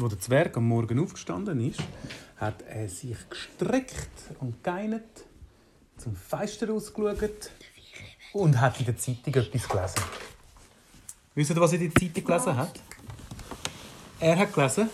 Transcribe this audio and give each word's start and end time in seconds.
wo 0.00 0.08
der 0.08 0.20
Zwerg 0.20 0.56
am 0.56 0.68
Morgen 0.68 0.98
aufgestanden 0.98 1.60
ist, 1.60 1.82
hat 2.36 2.62
er 2.62 2.88
sich 2.88 3.16
gestreckt 3.30 4.10
und 4.40 4.62
geinert, 4.62 5.24
zum 5.96 6.14
Fenster 6.14 6.70
ausgeschaut 6.72 7.50
und 8.32 8.60
hat 8.60 8.78
in 8.78 8.86
der 8.86 8.96
Zeitung 8.96 9.34
etwas 9.34 9.68
gelesen. 9.68 10.02
Wisst 11.34 11.50
ihr, 11.50 11.56
was 11.56 11.72
er 11.72 11.80
in 11.80 11.90
der 11.90 12.00
Zeitung 12.00 12.24
gelesen 12.24 12.56
hat? 12.56 12.80
Er 14.20 14.38
hat 14.38 14.52
gelesen, 14.52 14.90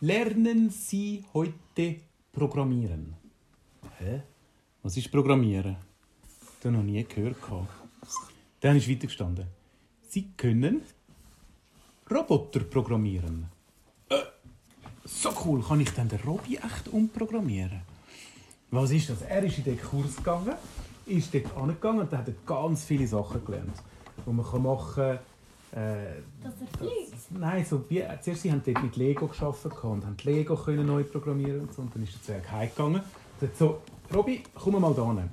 lernen 0.00 0.70
Sie 0.70 1.24
heute 1.34 1.96
Programmieren. 2.32 3.14
Hä? 3.98 4.22
Was 4.82 4.96
ist 4.96 5.10
Programmieren? 5.10 5.76
Das 6.60 6.72
habe 6.72 6.76
ich 6.76 6.82
noch 6.82 6.82
nie 6.82 7.04
gehört. 7.04 7.36
Dann 8.60 8.76
ist 8.76 8.88
weitergestanden. 8.88 9.46
Sie 10.08 10.30
können 10.36 10.82
Roboter 12.14 12.60
programmieren. 12.60 13.46
Äh, 14.08 14.20
so 15.04 15.30
cool, 15.44 15.62
kann 15.62 15.80
ich 15.80 15.90
dann 15.90 16.08
den 16.08 16.20
Robby 16.20 16.56
echt 16.56 16.88
umprogrammieren? 16.88 17.80
Was 18.70 18.90
ist 18.92 19.10
das? 19.10 19.22
Er 19.22 19.42
ist 19.42 19.58
in 19.58 19.64
den 19.64 19.80
Kurs 19.80 20.16
gegangen, 20.16 20.54
ist 21.06 21.34
dort 21.34 21.56
angegangen 21.56 22.00
und 22.00 22.12
hat 22.12 22.26
ganz 22.46 22.84
viele 22.84 23.06
Sachen 23.06 23.44
gelernt, 23.44 23.76
die 24.24 24.30
man 24.30 24.62
machen 24.62 24.94
kann. 24.94 25.18
Äh, 25.72 26.22
Dass 26.42 26.54
er 26.60 26.78
fliegt. 26.78 27.30
Nein, 27.30 27.64
so 27.64 27.84
wie, 27.88 28.04
zuerst 28.20 28.42
sie 28.42 28.52
haben 28.52 28.62
dort 28.64 28.82
mit 28.82 28.96
Lego 28.96 29.26
geschaffen 29.26 29.72
und 29.72 30.06
haben 30.06 30.16
Lego 30.22 30.54
können 30.54 30.86
neu 30.86 31.02
programmieren 31.02 31.62
und 31.62 31.74
so. 31.74 31.82
Und 31.82 31.94
dann 31.94 32.04
ist 32.04 32.14
der 32.14 32.22
Zwerg 32.22 32.50
heimgegangen 32.52 33.00
und 33.40 33.48
hat 33.48 33.56
so, 33.56 33.80
Robby, 34.14 34.44
komm 34.54 34.80
mal 34.80 34.94
da 34.94 35.04
hin. 35.06 35.30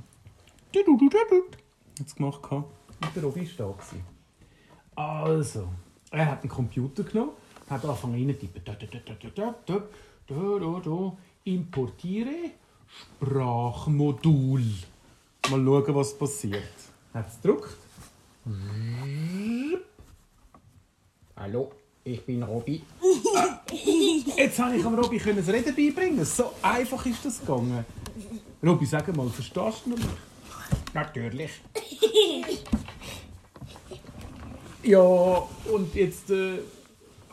Hat 2.00 2.08
es 2.08 2.16
gemacht 2.16 2.42
und 2.52 2.66
der 3.16 3.24
Robby 3.24 3.48
war 3.58 3.68
da. 3.68 3.74
gewesen. 3.74 4.04
Also, 4.96 5.68
er 6.12 6.26
hat 6.32 6.42
einen 6.42 6.50
Computer 6.50 7.04
genommen, 7.04 7.32
hat 7.70 7.84
angefangen 7.86 8.16
reinzutippen. 8.16 8.62
Da, 8.66 8.74
da, 8.74 8.86
da, 8.86 9.00
da, 9.00 9.14
da, 9.14 9.56
da, 9.66 9.84
da, 10.28 10.60
da, 10.60 10.80
da. 10.84 11.18
Importiere 11.44 12.52
Sprachmodul. 12.88 14.64
Mal 15.50 15.66
schauen, 15.66 15.96
was 15.96 16.18
passiert. 16.18 16.74
Hat 17.14 17.28
es 17.28 17.42
gedruckt. 17.42 17.78
Hallo, 21.36 21.72
ich 22.04 22.24
bin 22.26 22.44
Robby. 22.44 22.84
Jetzt 24.38 24.60
habe 24.60 24.76
ich 24.76 24.86
am 24.86 24.96
Robby 24.96 25.18
können 25.18 25.38
das 25.38 25.48
Reden 25.48 25.76
beibringen. 25.76 26.26
So 26.26 26.54
einfach 26.62 27.06
ist 27.06 27.26
das 27.26 27.40
gegangen. 27.40 27.86
Robby, 28.64 28.86
sag 28.86 29.16
mal, 29.16 29.30
verstehst 29.30 29.86
du 29.86 29.92
mich? 29.92 30.06
Natürlich. 30.94 31.62
Ja, 34.84 35.00
und 35.72 35.94
jetzt 35.94 36.32
äh, 36.32 36.60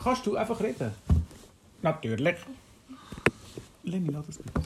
kannst 0.01 0.25
du 0.25 0.35
einfach 0.35 0.59
reden. 0.61 0.91
Natürlich. 1.81 2.35
Lenny, 3.83 4.09
lass 4.11 4.27
das 4.27 4.37
bitte. 4.37 4.61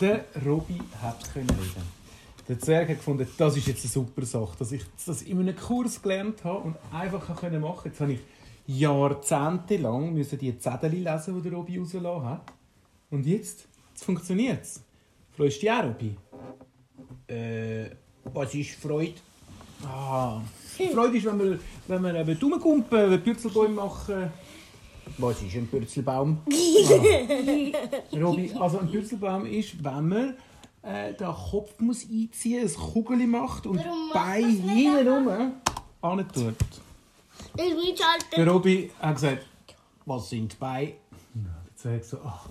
Der 0.00 0.24
Robby 0.44 0.78
hat 1.00 1.32
können 1.32 1.48
reden. 1.48 2.04
Der 2.46 2.58
Zwerg 2.58 2.90
hat 2.90 2.98
gefunden, 2.98 3.26
das 3.38 3.56
ist 3.56 3.66
jetzt 3.66 3.84
eine 3.84 3.90
super 3.90 4.26
Sache, 4.26 4.54
dass 4.58 4.72
ich 4.72 4.82
das 5.06 5.22
in 5.22 5.40
einem 5.40 5.56
Kurs 5.56 6.02
gelernt 6.02 6.44
habe 6.44 6.58
und 6.58 6.76
einfach 6.92 7.26
machen 7.26 7.36
können 7.36 7.62
machen. 7.62 7.88
Jetzt 7.88 8.00
habe 8.00 8.12
ich 8.12 8.20
jahrzehntelang 8.66 10.12
müssen 10.12 10.38
die 10.38 10.58
Zettel 10.58 10.92
lesen, 10.92 11.36
die 11.36 11.48
der 11.48 11.58
Robby 11.58 11.78
rausgelassen 11.78 12.28
hat. 12.28 12.52
Und 13.10 13.24
jetzt, 13.24 13.66
jetzt 13.90 14.04
funktioniert 14.04 14.62
es. 14.62 14.82
Freust 15.34 15.56
du 15.56 15.60
dich 15.60 15.70
auch, 15.70 15.84
Robby? 15.84 16.16
Äh, 17.28 17.90
was 18.24 18.54
ist 18.54 18.72
Freude? 18.72 19.14
Ah, 19.86 20.40
Freude 20.92 21.16
ist, 21.16 21.26
wenn 21.26 21.38
wir, 21.38 21.58
wenn 21.88 22.02
wir 22.02 22.14
eben 22.14 22.38
rumkumpen, 22.38 23.10
wenn 23.10 23.22
Pürzelbäume 23.22 23.74
machen. 23.74 24.32
Was 25.18 25.42
ist 25.42 25.54
ein 25.54 25.68
Pürzelbaum? 25.68 26.38
Ah. 28.12 28.16
Robby, 28.16 28.52
also 28.58 28.78
ein 28.78 28.90
Pürzelbaum 28.90 29.46
ist, 29.46 29.82
wenn 29.82 30.08
man 30.08 30.34
äh, 30.82 31.14
den 31.14 31.26
Kopf 31.26 31.78
muss 31.78 32.02
einziehen 32.02 32.62
muss, 32.62 32.76
ein 32.76 32.92
Kugel 32.92 33.26
macht 33.26 33.66
und 33.66 33.78
Warum 33.78 34.08
macht 34.08 34.14
Bein 34.14 34.42
das 34.42 34.74
nicht 34.74 34.94
hinten 34.94 35.08
rum 35.08 35.52
antut. 36.04 36.54
Ich 37.56 37.62
will 37.62 37.94
halt 37.98 38.26
Der 38.36 38.48
Robby 38.48 38.90
hat 39.00 39.14
gesagt, 39.14 39.46
was 40.06 40.28
sind 40.28 40.58
Beine? 40.58 40.92
Ja, 41.34 41.50
der 41.66 41.76
Zwerg 41.76 42.04
so, 42.04 42.18
ach. 42.24 42.48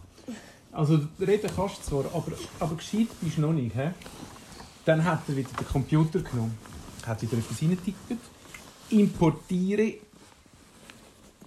Also 0.72 1.00
reden 1.20 1.50
kannst 1.56 1.78
du 1.80 1.84
zwar, 1.84 2.06
aber, 2.06 2.32
aber 2.60 2.76
gescheit 2.76 3.08
bist 3.22 3.38
du 3.38 3.42
noch 3.42 3.54
nicht. 3.54 3.76
He? 3.76 3.90
Dann 4.86 5.04
hat 5.04 5.22
er 5.28 5.38
wieder 5.38 5.50
den 5.60 5.68
Computer 5.68 6.20
genommen, 6.20 6.58
hat 7.08 7.22
wieder 7.22 7.38
etwas 7.38 7.62
reingetippt. 7.62 7.98
Importiere 8.90 9.96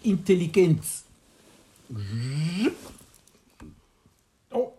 Intelligenz. 0.02 1.04
Oh, 4.50 4.72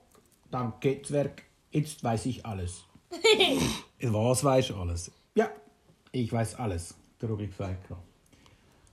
danke, 0.50 1.02
Zwerg. 1.02 1.44
Jetzt 1.72 2.04
weiß 2.04 2.26
ich 2.28 2.46
alles. 2.46 2.84
Was 4.02 4.44
weiß 4.44 4.72
alles? 4.72 5.12
Ja, 5.36 5.50
ich 6.12 6.32
weiß 6.32 6.56
alles, 6.56 6.96
der 7.22 7.30
Robby 7.30 7.48
gesagt. 7.48 7.88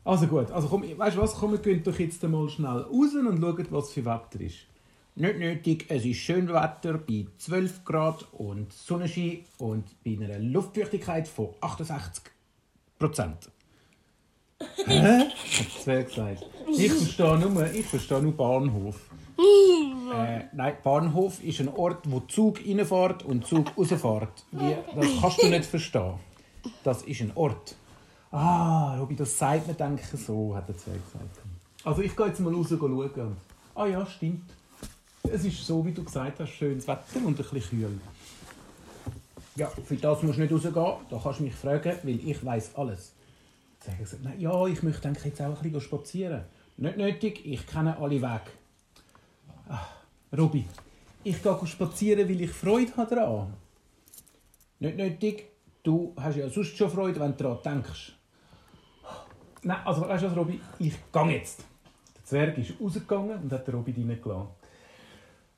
Also 0.04 0.26
gut, 0.26 0.50
also 0.50 0.68
komm, 0.68 0.82
weißt 0.82 1.16
du 1.16 1.22
was, 1.22 1.34
komm, 1.34 1.52
wir 1.52 1.58
gehen 1.58 1.82
doch 1.82 1.98
jetzt 1.98 2.22
mal 2.24 2.46
schnell 2.50 2.82
raus 2.82 3.14
und 3.14 3.40
schauen, 3.40 3.66
was 3.70 3.90
für 3.90 4.04
Wetter 4.04 4.40
ist. 4.40 4.66
Nicht 5.16 5.38
nötig, 5.38 5.86
es 5.90 6.04
ist 6.04 6.16
schön 6.16 6.48
Wetter 6.48 6.98
bei 6.98 7.26
12 7.38 7.84
Grad 7.84 8.26
und 8.32 8.72
Sonnenschein 8.72 9.44
und 9.58 9.84
bei 10.04 10.18
einer 10.20 10.40
Luftfeuchtigkeit 10.40 11.28
von 11.28 11.50
68 11.60 12.24
Prozent. 12.98 13.48
Hä? 14.86 15.20
Hat 15.20 15.28
der 15.60 15.80
Zwerg 15.80 16.08
gesagt. 16.08 16.46
Ich 16.76 16.92
verstehe 16.92 17.38
nur, 17.38 17.72
ich 17.72 17.86
verstehe 17.86 18.22
nur 18.22 18.36
Bahnhof. 18.36 19.08
Äh, 19.38 20.46
nein, 20.52 20.76
Bahnhof 20.82 21.42
ist 21.44 21.60
ein 21.60 21.68
Ort, 21.68 22.10
wo 22.10 22.18
Zug 22.20 22.58
reinfährt 22.66 23.22
und 23.22 23.46
Zug 23.46 23.66
rausfährt. 23.78 24.44
Wie, 24.50 24.76
das 24.96 25.06
kannst 25.20 25.42
du 25.42 25.46
nicht 25.46 25.64
verstehen. 25.64 26.14
Das 26.82 27.02
ist 27.02 27.20
ein 27.20 27.30
Ort. 27.36 27.76
Ah, 28.32 28.96
Robi, 28.98 29.14
das 29.14 29.38
sagt 29.38 29.68
mir, 29.68 29.74
denke 29.74 30.16
so, 30.16 30.56
hat 30.56 30.68
der 30.68 30.76
Zwerg 30.76 31.04
gesagt. 31.04 31.38
Also 31.84 32.02
ich 32.02 32.16
gehe 32.16 32.26
jetzt 32.26 32.40
mal 32.40 32.52
raus 32.52 32.66
schauen. 32.68 33.36
Ah 33.76 33.86
ja, 33.86 34.04
stimmt. 34.06 34.50
Es 35.32 35.44
ist 35.44 35.66
so, 35.66 35.84
wie 35.84 35.92
du 35.92 36.04
gesagt 36.04 36.38
hast, 36.38 36.50
schönes 36.50 36.86
Wetter 36.86 37.16
und 37.24 37.28
ein 37.28 37.34
bisschen 37.34 37.60
kühl. 37.80 38.00
Ja, 39.56 39.68
für 39.68 39.96
das 39.96 40.22
musst 40.22 40.38
du 40.38 40.42
nicht 40.42 40.52
rausgehen. 40.52 40.74
Da 40.74 41.20
kannst 41.22 41.40
du 41.40 41.44
mich 41.44 41.54
fragen, 41.54 41.96
weil 42.02 42.28
ich 42.28 42.44
weiß 42.44 42.74
alles. 42.76 43.12
Der 43.86 43.94
Zwerg 43.94 44.08
sagt, 44.08 44.24
nein, 44.24 44.40
ja, 44.40 44.66
ich 44.66 44.82
möchte 44.82 45.08
eigentlich 45.08 45.24
jetzt 45.24 45.40
auch 45.40 45.56
ein 45.56 45.62
bisschen 45.62 45.80
spazieren. 45.80 46.44
Nicht 46.76 46.96
nötig, 46.96 47.44
ich 47.44 47.66
kenne 47.66 47.96
alle 47.96 48.20
Wege. 48.20 48.50
Ah, 49.68 49.86
Robi, 50.36 50.64
ich 51.22 51.42
gehe 51.42 51.66
spazieren, 51.66 52.28
weil 52.28 52.40
ich 52.40 52.50
Freude 52.50 52.96
habe 52.96 53.14
daran. 53.14 53.54
Nicht 54.80 54.96
nötig, 54.96 55.46
du 55.82 56.12
hast 56.16 56.36
ja 56.36 56.48
sonst 56.50 56.76
schon 56.76 56.90
Freude, 56.90 57.20
wenn 57.20 57.36
du 57.36 57.44
daran 57.44 57.58
denkst. 57.64 58.12
Nein, 59.62 59.78
also 59.84 60.02
weißt 60.02 60.24
du 60.24 60.30
was, 60.30 60.36
Robi, 60.36 60.60
ich 60.78 60.94
gehe 61.12 61.30
jetzt. 61.30 61.64
Der 62.16 62.24
Zwerg 62.24 62.58
ist 62.58 62.74
rausgegangen 62.80 63.42
und 63.42 63.52
hat 63.52 63.72
Robi 63.72 63.92
reingelassen. 63.92 64.63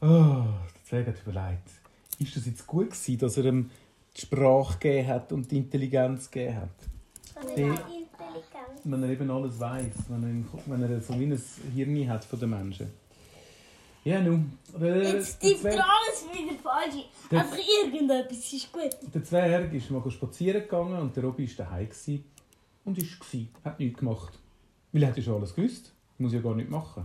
Oh, 0.01 0.07
der 0.75 0.85
Zwerg 0.85 1.07
hat 1.09 1.23
überlegt, 1.27 1.69
ist 2.19 2.37
das 2.37 2.47
jetzt 2.47 2.67
gut 2.67 2.91
gewesen, 2.91 3.19
dass 3.19 3.37
er 3.39 3.47
ihm 3.47 3.71
die 4.17 4.21
Sprache 4.23 4.79
gegeben 4.79 5.09
hat 5.09 5.33
und 5.33 5.51
die 5.51 5.59
Intelligenz 5.59 6.31
gegeben 6.31 6.57
hat? 6.57 6.69
Die, 7.57 7.63
Intelligenz. 7.63 8.07
wenn 8.85 9.03
er 9.03 9.09
eben 9.11 9.31
alles 9.31 9.59
weiß, 9.59 9.93
wenn 10.09 10.23
er, 10.45 10.63
wenn 10.79 10.83
er 10.91 11.01
so 11.01 11.19
wie 11.19 11.25
ein 11.25 11.43
Hirn 11.75 12.09
hat 12.11 12.25
von 12.25 12.39
den 12.41 12.51
Menschen. 12.51 12.91
Ja, 14.05 14.21
nun. 14.21 14.53
Der, 14.79 15.03
Jetzt 15.03 15.43
der, 15.43 15.51
tippt 15.51 15.65
er 15.65 15.73
alles 15.85 16.25
wieder 16.33 16.59
falsch. 16.63 16.95
Der- 17.31 17.41
Einfach 17.41 17.59
irgendetwas 17.83 18.53
ist 18.53 18.73
gut. 18.73 18.91
der 19.15 19.25
Zwerg 19.25 19.73
ist 19.73 19.91
mal 19.91 20.09
spazieren 20.11 20.63
gegangen 20.63 20.99
und 21.01 21.17
der 21.17 21.25
Robby 21.25 21.49
war 21.59 21.67
daheim 21.67 21.89
gsi 21.89 22.23
und 22.85 22.97
ist 22.99 23.19
gsi, 23.19 23.49
hat 23.65 23.81
nichts 23.81 23.99
gemacht. 23.99 24.39
Weil 24.93 25.03
er 25.03 25.09
hat 25.09 25.17
ja 25.17 25.23
schon 25.25 25.35
alles 25.35 25.55
gewusst. 25.55 25.93
Muss 26.19 26.33
ja 26.33 26.41
gar 26.41 26.55
nicht 26.55 26.71
machen. 26.71 27.05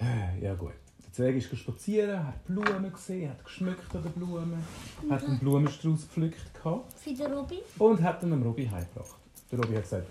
Äh, 0.00 0.42
Ja 0.42 0.54
gut. 0.54 0.72
Der 1.16 1.24
Zwerg 1.24 1.36
ist 1.36 1.58
spazieren, 1.58 2.26
hat 2.26 2.44
Blumen 2.44 2.92
gesehen, 2.92 3.30
hat 3.30 3.42
geschmückt 3.42 3.94
an 3.94 4.02
den 4.02 4.12
Blumen, 4.12 4.62
hat 5.08 5.24
einen 5.24 5.38
Blumenstrauß 5.38 6.02
gepflückt. 6.02 6.50
Für 6.62 7.14
den 7.14 7.32
Robin. 7.32 7.58
und 7.78 8.02
hat 8.02 8.22
ihn 8.22 8.30
dem 8.30 8.42
Robby 8.42 8.66
heimgebracht. 8.66 9.16
Der 9.50 9.58
Robby 9.58 9.76
hat 9.76 9.84
gesagt, 9.84 10.08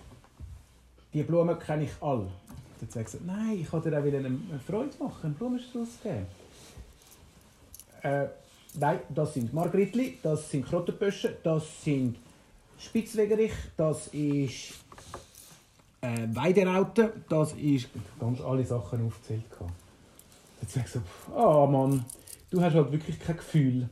die 1.14 1.22
Blumen 1.22 1.60
kenne 1.60 1.84
ich 1.84 1.92
alle. 2.02 2.28
Der 2.82 2.90
Zwerg 2.90 3.06
gesagt, 3.06 3.24
nein, 3.24 3.60
ich 3.62 3.72
wollte 3.72 3.92
dir 3.92 4.00
auch 4.00 4.04
wieder 4.04 4.18
eine 4.18 4.30
eine 4.30 4.60
Freude 4.66 4.98
machen, 4.98 5.26
einen 5.26 5.34
Blumenstrauß 5.36 5.90
geben. 6.02 6.26
Äh, 8.02 8.28
nein, 8.80 9.00
das 9.10 9.36
sind 9.36 9.54
Margritli, 9.54 10.18
das 10.24 10.50
sind 10.50 10.66
Krottenböschen, 10.66 11.36
das 11.44 11.84
sind 11.84 12.18
Spitzwegerich, 12.80 13.54
das 13.78 14.08
ist 14.08 14.74
äh, 16.02 16.28
Weideraute, 16.34 17.14
das 17.30 17.54
ist 17.54 17.90
ganz 18.20 18.42
alle 18.42 18.66
Sachen 18.66 19.06
aufgezählt. 19.06 19.48
gehabt. 19.52 19.85
Der 20.66 20.84
Zwerg 20.84 20.88
so, 20.88 21.02
ah 21.36 21.68
Mann, 21.68 22.04
du 22.50 22.60
hast 22.60 22.74
halt 22.74 22.92
wirklich 22.92 23.20
kein 23.20 23.38
Gefühl. 23.38 23.88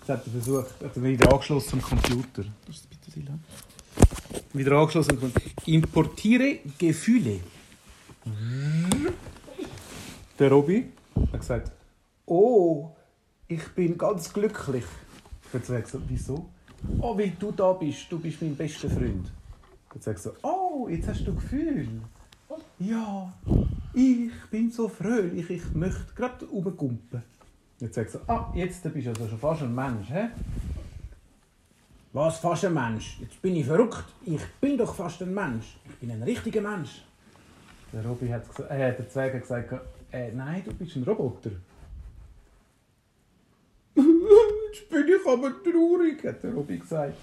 Das 0.00 0.08
hat 0.08 0.26
er 0.26 0.32
versucht, 0.32 0.82
hat 0.82 0.96
er 0.96 1.02
wieder 1.04 1.32
angeschlossen 1.32 1.74
am 1.74 1.82
Computer. 1.82 2.44
Das 2.66 2.76
ist 2.76 2.90
bitte 2.90 3.12
Sila. 3.12 3.38
Wieder 4.52 4.72
angeschlossen 4.72 5.12
am 5.12 5.20
Computer. 5.20 5.50
Importiere 5.66 6.58
Gefühle. 6.78 7.38
Der 10.36 10.50
Robby 10.50 10.90
hat 11.32 11.40
gesagt, 11.40 11.70
oh, 12.26 12.90
ich 13.46 13.68
bin 13.68 13.96
ganz 13.96 14.32
glücklich. 14.32 14.84
Der 15.52 15.62
Zwerg 15.62 15.88
so, 15.88 16.00
wieso? 16.08 16.48
Oh, 16.98 17.16
weil 17.16 17.30
du 17.38 17.52
da 17.52 17.72
bist, 17.74 18.06
du 18.10 18.18
bist 18.18 18.42
mein 18.42 18.56
bester 18.56 18.90
Freund. 18.90 19.30
Der 19.94 20.00
Zwerg 20.00 20.18
so, 20.18 20.32
oh, 20.42 20.88
jetzt 20.88 21.06
hast 21.06 21.24
du 21.24 21.34
Gefühl. 21.36 21.88
Ja, 22.80 23.30
ich 23.92 24.30
bin 24.50 24.70
so 24.70 24.88
fröhlich, 24.88 25.50
ich 25.50 25.74
möchte 25.74 26.14
gerade 26.16 26.46
rumgumpen. 26.46 27.22
Der 27.78 27.92
Zwerg 27.92 28.08
so, 28.08 28.20
ah, 28.26 28.50
jetzt 28.54 28.82
bist 28.82 29.06
du 29.06 29.10
also 29.10 29.28
schon 29.28 29.38
fast 29.38 29.62
ein 29.62 29.74
Mensch, 29.74 30.08
hä? 30.08 30.30
Was, 32.14 32.38
fast 32.38 32.64
ein 32.64 32.72
Mensch? 32.72 33.18
Jetzt 33.20 33.42
bin 33.42 33.54
ich 33.56 33.66
verrückt. 33.66 34.06
Ich 34.24 34.40
bin 34.62 34.78
doch 34.78 34.94
fast 34.94 35.20
ein 35.20 35.34
Mensch. 35.34 35.76
Ich 35.84 35.96
bin 35.96 36.10
ein 36.10 36.22
richtiger 36.22 36.62
Mensch. 36.62 37.02
Der 37.92 38.02
Robby 38.02 38.28
hat 38.28 38.48
gesagt, 38.48 38.70
äh, 38.70 38.96
der 38.96 39.08
Zwerg 39.10 39.38
gesagt, 39.38 39.74
äh, 40.10 40.32
nein, 40.32 40.62
du 40.64 40.72
bist 40.72 40.96
ein 40.96 41.02
Roboter. 41.02 41.50
Jetzt 43.94 44.88
bin 44.88 45.06
ich 45.06 45.26
aber 45.26 45.52
traurig, 45.62 46.24
hat 46.24 46.42
der 46.42 46.54
Robby 46.54 46.78
gesagt. 46.78 47.14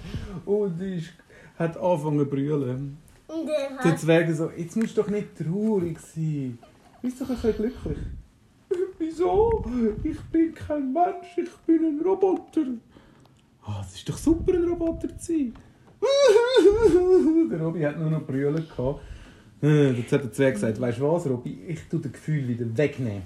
Und 0.45 0.79
ich 0.83 1.09
hat 1.57 1.75
angefangen 1.77 2.19
zu 2.19 2.25
brüllen. 2.27 3.06
Und 3.27 3.45
der 3.47 3.69
Der 3.69 3.91
hat... 3.91 3.99
Zwerg 3.99 4.33
so, 4.35 4.51
jetzt 4.51 4.75
musst 4.75 4.97
du 4.97 5.01
doch 5.01 5.09
nicht 5.09 5.35
traurig 5.37 5.99
sein. 5.99 6.57
Bist 7.01 7.21
doch 7.21 7.29
ein 7.29 7.35
bisschen 7.35 7.55
glücklich. 7.55 7.97
Wieso? 8.99 9.63
Ich 10.03 10.19
bin 10.31 10.53
kein 10.53 10.91
Mensch, 10.93 11.37
ich 11.37 11.49
bin 11.65 11.85
ein 11.85 12.01
Roboter. 12.03 12.65
Ah, 13.63 13.83
es 13.85 13.95
ist 13.95 14.09
doch 14.09 14.17
super, 14.17 14.53
ein 14.53 14.63
Roboter 14.67 15.17
zu 15.17 15.25
sein. 15.33 15.53
der 17.51 17.59
Robby 17.61 17.81
hat 17.81 17.97
nur 17.99 18.09
noch 18.09 18.25
brüllen 18.25 18.65
gehabt. 18.67 19.01
Äh, 19.61 19.91
Jetzt 19.91 20.11
hat 20.11 20.23
der 20.23 20.31
Zwerg 20.31 20.53
gesagt, 20.53 20.79
weißt 20.79 20.99
du 20.99 21.11
was, 21.11 21.25
Robby, 21.27 21.63
ich 21.67 21.81
tue 21.89 21.99
das 21.99 22.11
Gefühl 22.11 22.47
wieder 22.47 22.65
wegnehmen. 22.77 23.23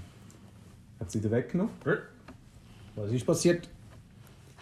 Hat 0.99 1.09
es 1.09 1.15
wieder 1.15 1.31
weggenommen. 1.31 1.73
Was 2.95 3.11
ist 3.11 3.25
passiert? 3.25 3.69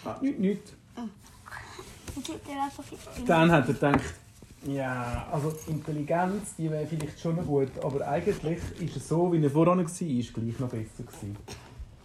Ah, 0.04 0.18
nichts, 0.22 0.40
nichts. 0.40 0.74
Einfach... 0.96 2.84
Dann 3.26 3.52
hat 3.52 3.68
er 3.68 3.74
gedacht, 3.74 4.14
ja, 4.66 5.28
also 5.32 5.54
Intelligenz, 5.68 6.56
die 6.58 6.70
wäre 6.70 6.86
vielleicht 6.86 7.20
schon 7.20 7.38
gut, 7.46 7.72
aber 7.84 8.08
eigentlich 8.08 8.58
ist 8.80 8.96
es 8.98 9.08
so, 9.08 9.32
wie 9.32 9.42
er 9.44 9.50
voran 9.50 9.78
war, 9.80 9.84
ist 9.84 10.34
gleich 10.34 10.60
noch 10.60 10.70
besser 10.70 11.04
gewesen. 11.04 11.38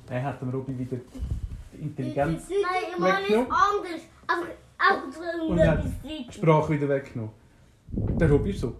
Er 0.08 0.22
hat 0.22 0.40
dem 0.40 0.50
Robby 0.50 0.78
wieder 0.78 0.98
die 1.72 1.82
Intelligenz, 1.82 2.44
Nein, 2.48 2.58
ist 2.92 3.02
Weggenommen. 3.22 3.50
anders. 3.50 4.00
Einfach 4.26 4.48
auch 4.78 5.12
so 5.12 5.46
Und 5.48 5.58
ein 5.60 5.68
hat 5.68 5.84
die. 6.04 6.32
Sprache 6.32 6.72
wieder 6.74 6.88
weggenommen. 6.88 7.32
Der 7.90 8.30
Robby 8.30 8.50
ist 8.50 8.60
so, 8.60 8.76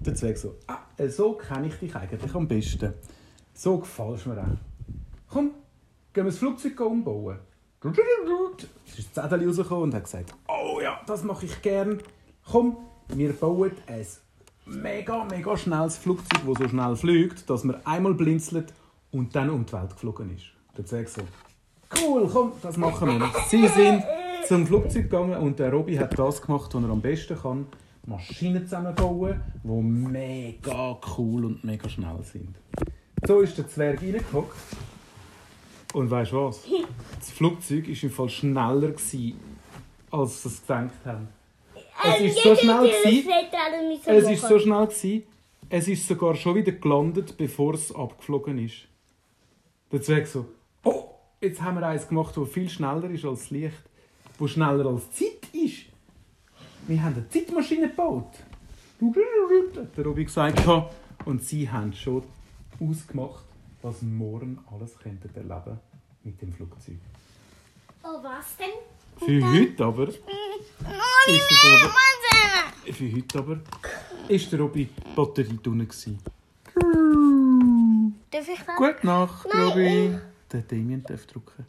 der 0.00 0.14
Zweig 0.14 0.38
so, 0.38 0.54
ah, 0.66 0.78
so 1.08 1.32
kenne 1.34 1.66
ich 1.68 1.74
dich 1.74 1.94
eigentlich 1.94 2.34
am 2.34 2.46
besten. 2.48 2.94
So 3.52 3.78
gefällst 3.78 4.26
du 4.26 4.30
mir 4.30 4.40
auch. 4.40 4.46
Komm, 5.28 5.50
gehen 6.12 6.24
wir 6.24 6.30
das 6.30 6.38
Flugzeug 6.38 6.80
umbauen. 6.80 7.38
Es 8.86 8.98
ist 8.98 9.16
das 9.16 9.24
Zettel 9.30 9.46
rausgekommen 9.46 9.84
und 9.84 9.94
hat 9.94 10.04
gesagt, 10.04 10.34
oh 10.48 10.57
das 11.08 11.24
mache 11.24 11.46
ich 11.46 11.62
gern. 11.62 12.02
Komm, 12.50 12.76
wir 13.08 13.32
bauen 13.32 13.72
ein 13.86 14.06
mega, 14.66 15.24
mega 15.24 15.56
schnelles 15.56 15.96
Flugzeug, 15.96 16.42
das 16.46 16.58
so 16.58 16.68
schnell 16.68 16.96
fliegt, 16.96 17.48
dass 17.48 17.64
man 17.64 17.84
einmal 17.86 18.14
blinzelt 18.14 18.72
und 19.10 19.34
dann 19.34 19.50
um 19.50 19.64
die 19.64 19.72
Welt 19.72 19.90
geflogen 19.90 20.34
ist. 20.34 20.46
Der 20.76 20.84
Zwerg 20.84 21.08
so, 21.08 21.22
cool, 22.00 22.28
komm, 22.30 22.52
das 22.62 22.76
machen 22.76 23.08
wir. 23.08 23.30
Sie 23.48 23.66
sind 23.68 24.04
zum 24.46 24.66
Flugzeug 24.66 25.04
gegangen 25.04 25.36
und 25.38 25.58
der 25.58 25.72
Robby 25.72 25.96
hat 25.96 26.18
das 26.18 26.42
gemacht, 26.42 26.74
was 26.74 26.82
er 26.82 26.90
am 26.90 27.00
besten 27.00 27.38
kann. 27.38 27.66
Maschinen 28.06 28.64
zusammenbauen, 28.64 29.40
die 29.62 29.82
mega 29.82 30.98
cool 31.16 31.46
und 31.46 31.64
mega 31.64 31.88
schnell 31.88 32.22
sind. 32.22 32.56
So 33.26 33.40
ist 33.40 33.58
der 33.58 33.68
Zwerg 33.68 34.00
reingehockt. 34.00 34.56
Und 35.94 36.10
weißt 36.10 36.32
du 36.32 36.46
was? 36.46 36.64
Das 37.18 37.30
Flugzeug 37.30 37.88
war 37.88 38.02
im 38.02 38.10
Fall 38.10 38.28
schneller, 38.28 38.88
gewesen, 38.88 39.34
als 40.10 40.42
sie 40.42 40.48
es 40.48 40.62
gedacht 40.62 40.90
haben. 41.04 41.28
Es 42.04 42.20
ist 42.20 42.42
so 42.42 42.54
schnell 42.54 42.90
gewesen, 42.90 43.30
es 44.06 44.30
ist 44.30 44.42
so 44.42 44.58
schnell 44.58 44.86
gewesen, 44.86 45.22
es 45.68 45.88
ist 45.88 46.06
sogar 46.06 46.34
schon 46.36 46.54
wieder 46.54 46.72
gelandet, 46.72 47.36
bevor 47.36 47.74
es 47.74 47.94
abgeflogen 47.94 48.64
ist. 48.64 48.86
Der 49.90 50.00
Zwerg 50.00 50.26
so, 50.26 50.46
oh, 50.84 51.10
jetzt 51.40 51.60
haben 51.60 51.78
wir 51.78 51.86
eins 51.86 52.08
gemacht, 52.08 52.36
das 52.36 52.48
viel 52.48 52.68
schneller 52.68 53.10
ist 53.10 53.24
als 53.24 53.40
das 53.40 53.50
Licht, 53.50 53.82
wo 54.38 54.46
schneller 54.46 54.86
als 54.86 55.10
Zeit 55.10 55.48
ist. 55.52 55.86
Wir 56.86 57.02
haben 57.02 57.14
eine 57.14 57.28
Zeitmaschine 57.28 57.88
gebaut. 57.88 58.32
Hat 59.00 59.96
der 59.96 60.04
Robby 60.04 60.24
gesagt. 60.24 60.62
Und 61.24 61.42
sie 61.42 61.68
haben 61.68 61.92
schon 61.92 62.22
ausgemacht, 62.80 63.44
was 63.82 64.02
morgen 64.02 64.58
alles 64.72 64.98
könnten 64.98 65.30
erleben 65.34 65.78
mit 66.24 66.40
dem 66.40 66.52
Flugzeug. 66.52 66.96
Oh, 68.02 68.22
was 68.22 68.56
denn? 68.56 68.66
Für 69.18 69.52
heute 69.52 69.84
aber, 69.84 70.08
ist 70.08 70.20
es 71.50 71.64
aber, 71.64 72.92
für 72.92 73.12
heute 73.12 73.38
aber, 73.38 73.60
ist 74.28 74.52
der 74.52 74.60
Robby 74.60 74.88
Batterie 75.14 75.58
drin 75.62 75.86
gewesen. 75.86 76.18
Darf 78.30 78.48
ich 78.48 78.66
noch? 78.66 78.76
Gute 78.76 79.06
Nacht, 79.06 79.46
Robby. 79.54 80.18
Der 80.52 80.60
Damien 80.62 81.02
darf 81.02 81.26
drücken. 81.26 81.66